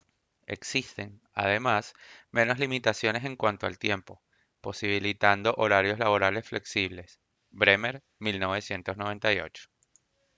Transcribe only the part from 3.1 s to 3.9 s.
en cuanto al